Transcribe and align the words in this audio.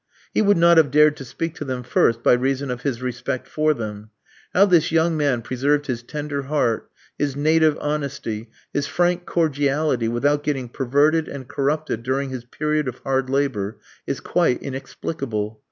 He 0.33 0.41
would 0.41 0.57
not 0.57 0.77
have 0.77 0.89
dared 0.89 1.15
to 1.17 1.23
speak 1.25 1.53
to 1.57 1.63
them 1.63 1.83
first 1.83 2.23
by 2.23 2.33
reason 2.33 2.71
of 2.71 2.81
his 2.81 3.03
respect 3.03 3.47
for 3.47 3.71
them. 3.75 4.09
How 4.51 4.65
this 4.65 4.91
young 4.91 5.15
man 5.15 5.43
preserved 5.43 5.85
his 5.85 6.01
tender 6.01 6.41
heart, 6.41 6.89
his 7.19 7.35
native 7.35 7.77
honesty, 7.79 8.49
his 8.73 8.87
frank 8.87 9.27
cordiality 9.27 10.07
without 10.07 10.41
getting 10.41 10.69
perverted 10.69 11.27
and 11.27 11.47
corrupted 11.47 12.01
during 12.01 12.31
his 12.31 12.45
period 12.45 12.87
of 12.87 12.97
hard 13.03 13.29
labour, 13.29 13.77
is 14.07 14.19
quite 14.19 14.63
inexplicable. 14.63 15.59